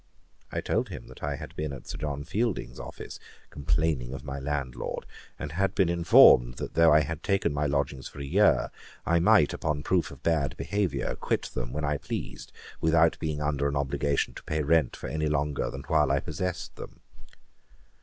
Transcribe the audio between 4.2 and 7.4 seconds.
my landlord, and had been informed, that though I had